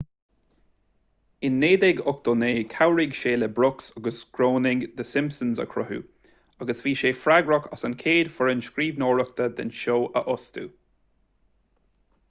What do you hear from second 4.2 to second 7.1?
groening the simpsons a chruthú agus bhí